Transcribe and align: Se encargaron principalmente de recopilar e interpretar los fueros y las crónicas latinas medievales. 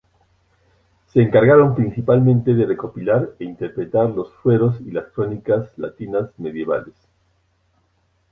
Se 1.13 1.21
encargaron 1.21 1.75
principalmente 1.75 2.55
de 2.55 2.65
recopilar 2.65 3.35
e 3.37 3.43
interpretar 3.45 4.09
los 4.09 4.33
fueros 4.37 4.81
y 4.81 4.89
las 4.89 5.09
crónicas 5.11 5.77
latinas 5.77 6.31
medievales. 6.39 6.95